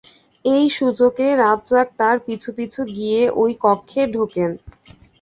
এই 0.45 0.65
সুযোগে 0.69 1.27
রাজ্জাক 1.37 1.87
তার 1.99 2.17
পিছু 2.25 2.49
পিছু 2.57 2.81
গিয়ে 2.95 3.21
ওই 3.41 3.51
কক্ষে 3.63 4.01
ঢোকেন। 4.13 4.51